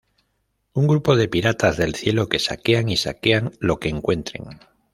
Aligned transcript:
Un 0.73 0.87
grupo 0.87 1.15
de 1.15 1.27
piratas 1.27 1.77
del 1.77 1.93
cielo 1.93 2.27
que 2.27 2.39
saquean 2.39 2.89
y 2.89 2.97
saquean 2.97 3.51
lo 3.59 3.79
que 3.79 3.89
encuentren. 3.89 4.45